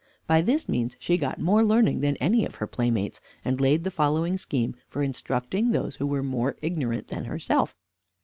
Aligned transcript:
By 0.25 0.41
this 0.41 0.67
means 0.67 0.95
she 0.97 1.15
got 1.15 1.39
more 1.39 1.63
learning 1.63 1.99
than 1.99 2.15
any 2.17 2.43
of 2.43 2.55
her 2.55 2.65
playmates, 2.65 3.21
and 3.45 3.61
laid 3.61 3.83
the 3.83 3.91
following 3.91 4.35
scheme 4.35 4.73
for 4.89 5.03
instructing 5.03 5.69
those 5.69 5.97
who 5.97 6.07
were 6.07 6.23
more 6.23 6.55
ignorant 6.63 7.09
than 7.09 7.25
herself. 7.25 7.75